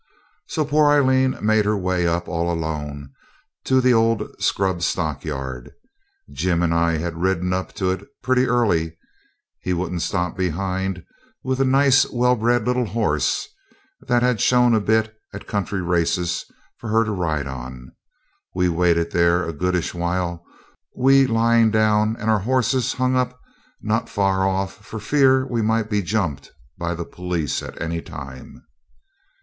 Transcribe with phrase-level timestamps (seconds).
[0.47, 3.11] So poor Aileen made her way up all alone
[3.65, 5.73] to the old scrub stockyard.
[6.31, 8.97] Jim and I had ridden up to it pretty early
[9.59, 11.05] (he wouldn't stop behind)
[11.43, 13.47] with a nice, well bred little horse
[14.07, 16.45] that had shone a bit at country races
[16.79, 17.91] for her to ride on.
[18.55, 20.43] We waited there a goodish while,
[20.97, 23.39] we lying down and our horses hung up
[23.83, 28.63] not far off for fear we might be 'jumped' by the police at any time.